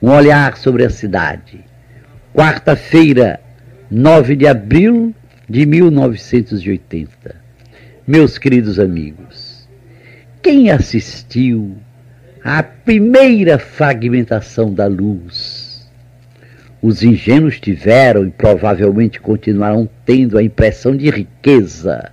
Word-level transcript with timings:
Um 0.00 0.10
olhar 0.10 0.58
sobre 0.58 0.84
a 0.84 0.90
cidade. 0.90 1.64
Quarta-feira, 2.34 3.40
9 3.90 4.36
de 4.36 4.46
abril 4.46 5.14
de 5.48 5.64
1980. 5.64 7.34
Meus 8.06 8.36
queridos 8.36 8.78
amigos, 8.78 9.66
quem 10.42 10.70
assistiu 10.70 11.78
à 12.44 12.62
primeira 12.62 13.58
fragmentação 13.58 14.72
da 14.72 14.86
luz? 14.86 15.90
Os 16.82 17.02
ingênuos 17.02 17.58
tiveram 17.58 18.26
e 18.26 18.30
provavelmente 18.30 19.18
continuarão 19.18 19.88
tendo 20.04 20.36
a 20.36 20.42
impressão 20.42 20.94
de 20.94 21.08
riqueza. 21.08 22.12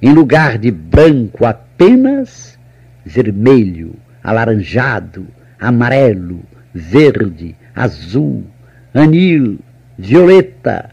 Em 0.00 0.14
lugar 0.14 0.56
de 0.56 0.70
branco 0.70 1.44
apenas, 1.44 2.58
vermelho, 3.04 3.94
alaranjado, 4.24 5.26
amarelo, 5.60 6.42
verde, 6.76 7.56
azul, 7.74 8.44
anil, 8.92 9.58
violeta, 9.98 10.90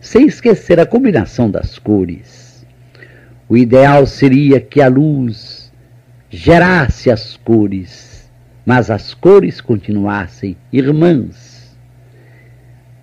sem 0.00 0.26
esquecer 0.26 0.80
a 0.80 0.86
combinação 0.86 1.48
das 1.48 1.78
cores. 1.78 2.66
O 3.48 3.56
ideal 3.56 4.06
seria 4.06 4.60
que 4.60 4.80
a 4.80 4.88
luz 4.88 5.72
gerasse 6.28 7.10
as 7.10 7.36
cores, 7.36 8.30
mas 8.66 8.90
as 8.90 9.14
cores 9.14 9.60
continuassem 9.60 10.56
irmãs. 10.72 11.76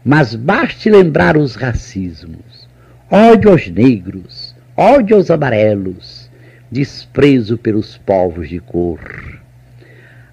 Mas 0.04 0.35
baste 0.35 0.90
lembrar 0.90 1.38
os 1.38 1.55
racismos, 1.55 2.68
ódio 3.09 3.52
aos 3.52 3.68
negros, 3.70 4.55
ódio 4.76 5.18
aos 5.18 5.30
amarelos, 5.30 6.30
desprezo 6.71 7.57
pelos 7.57 7.98
povos 7.98 8.49
de 8.49 8.59
cor. 8.59 9.37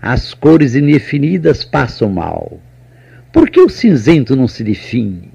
As 0.07 0.35
cores 0.35 0.75
indefinidas 0.75 1.65
passam 1.65 2.11
mal. 2.11 2.61
Por 3.33 3.49
que 3.49 3.59
o 3.59 3.71
cinzento 3.71 4.37
não 4.37 4.47
se 4.47 4.63
define? 4.63 5.33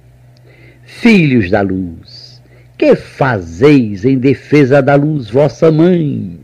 Filhos 0.83 1.49
da 1.49 1.61
luz, 1.61 2.39
que 2.77 2.95
fazeis 2.95 4.05
em 4.05 4.19
defesa 4.19 4.79
da 4.79 4.93
luz, 4.93 5.27
vossa 5.27 5.71
mãe? 5.71 6.39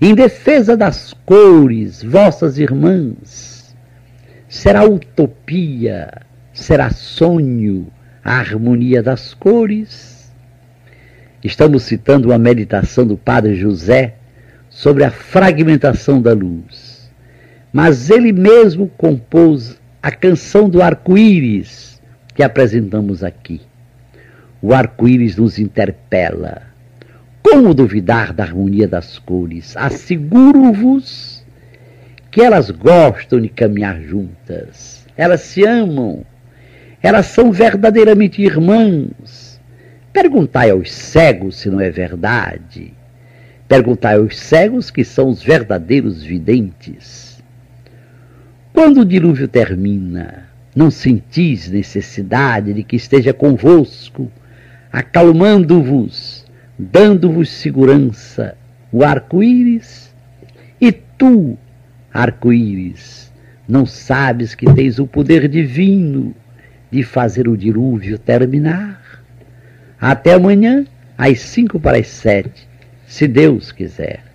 Em 0.00 0.14
defesa 0.14 0.76
das 0.76 1.12
cores, 1.12 2.04
vossas 2.04 2.56
irmãs? 2.56 3.74
Será 4.48 4.84
utopia, 4.84 6.12
será 6.52 6.90
sonho 6.90 7.88
a 8.24 8.38
harmonia 8.38 9.02
das 9.02 9.34
cores? 9.34 10.32
Estamos 11.42 11.82
citando 11.82 12.28
uma 12.28 12.38
meditação 12.38 13.04
do 13.04 13.16
Padre 13.16 13.56
José 13.56 14.14
sobre 14.70 15.02
a 15.02 15.10
fragmentação 15.10 16.22
da 16.22 16.32
luz. 16.32 16.93
Mas 17.74 18.08
ele 18.08 18.32
mesmo 18.32 18.86
compôs 18.86 19.80
a 20.00 20.12
canção 20.12 20.68
do 20.68 20.80
arco-íris 20.80 22.00
que 22.32 22.40
apresentamos 22.40 23.24
aqui. 23.24 23.60
O 24.62 24.72
arco-íris 24.72 25.36
nos 25.36 25.58
interpela. 25.58 26.62
Como 27.42 27.74
duvidar 27.74 28.32
da 28.32 28.44
harmonia 28.44 28.86
das 28.86 29.18
cores? 29.18 29.76
Asseguro-vos 29.76 31.44
que 32.30 32.40
elas 32.40 32.70
gostam 32.70 33.40
de 33.40 33.48
caminhar 33.48 34.00
juntas. 34.00 35.04
Elas 35.16 35.40
se 35.40 35.66
amam. 35.66 36.24
Elas 37.02 37.26
são 37.26 37.50
verdadeiramente 37.50 38.40
irmãs. 38.40 39.60
Perguntai 40.12 40.70
aos 40.70 40.92
cegos 40.92 41.56
se 41.56 41.68
não 41.68 41.80
é 41.80 41.90
verdade. 41.90 42.94
Perguntai 43.66 44.14
aos 44.14 44.38
cegos 44.38 44.92
que 44.92 45.04
são 45.04 45.28
os 45.28 45.42
verdadeiros 45.42 46.22
videntes. 46.22 47.33
Quando 48.74 49.02
o 49.02 49.04
dilúvio 49.04 49.46
termina, 49.46 50.48
não 50.74 50.90
sentis 50.90 51.70
necessidade 51.70 52.74
de 52.74 52.82
que 52.82 52.96
esteja 52.96 53.32
convosco, 53.32 54.28
acalmando-vos, 54.90 56.44
dando-vos 56.76 57.50
segurança, 57.50 58.56
o 58.90 59.04
arco-íris? 59.04 60.12
E 60.80 60.90
tu, 60.90 61.56
arco-íris, 62.12 63.32
não 63.68 63.86
sabes 63.86 64.56
que 64.56 64.66
tens 64.74 64.98
o 64.98 65.06
poder 65.06 65.46
divino 65.48 66.34
de 66.90 67.04
fazer 67.04 67.46
o 67.46 67.56
dilúvio 67.56 68.18
terminar? 68.18 69.22
Até 70.00 70.34
amanhã, 70.34 70.84
às 71.16 71.38
cinco 71.38 71.78
para 71.78 71.98
as 71.98 72.08
sete, 72.08 72.68
se 73.06 73.28
Deus 73.28 73.70
quiser. 73.70 74.33